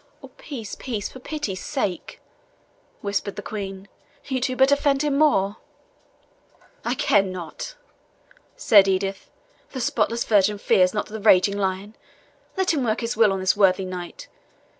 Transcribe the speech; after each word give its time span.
"Oh, 0.23 0.29
peace, 0.29 0.73
peace, 0.73 1.09
for 1.09 1.19
pity's 1.19 1.59
sake," 1.63 2.19
whispered 3.01 3.35
the 3.35 3.43
Queen, 3.43 3.87
"you 4.25 4.41
do 4.41 4.55
but 4.55 4.71
offend 4.71 5.03
him 5.03 5.15
more!" 5.19 5.57
"I 6.83 6.95
care 6.95 7.21
not," 7.21 7.75
said 8.55 8.87
Edith; 8.87 9.29
"the 9.73 9.79
spotless 9.79 10.23
virgin 10.25 10.57
fears 10.57 10.91
not 10.95 11.05
the 11.05 11.21
raging 11.21 11.55
lion. 11.55 11.95
Let 12.57 12.73
him 12.73 12.83
work 12.83 13.01
his 13.01 13.15
will 13.15 13.31
on 13.31 13.41
this 13.41 13.55
worthy 13.55 13.85
knight. 13.85 14.27